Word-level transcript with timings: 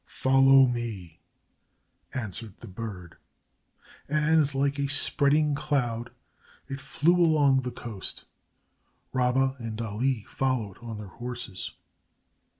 "Follow 0.07 0.65
me," 0.65 1.19
answered 2.11 2.57
the 2.57 2.67
bird, 2.67 3.17
and 4.09 4.51
like 4.55 4.79
a 4.79 4.87
spreading 4.87 5.53
cloud 5.53 6.09
it 6.67 6.81
flew 6.81 7.21
along 7.23 7.61
the 7.61 7.69
coast. 7.69 8.25
Rabba 9.13 9.57
and 9.59 9.79
Ali 9.79 10.23
followed 10.27 10.79
on 10.79 10.97
their 10.97 11.05
horses. 11.05 11.73